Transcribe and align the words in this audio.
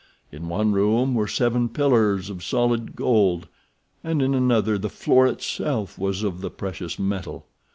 In 0.31 0.49
one 0.49 0.71
room 0.71 1.13
were 1.13 1.27
seven 1.27 1.69
pillars 1.69 2.31
of 2.31 2.43
solid 2.43 2.95
gold, 2.95 3.47
and 4.03 4.19
in 4.23 4.33
another 4.33 4.79
the 4.79 4.89
floor 4.89 5.27
itself 5.27 5.99
was 5.99 6.23
of 6.23 6.41
the 6.41 6.49
precious 6.49 6.97
metal. 6.97 7.45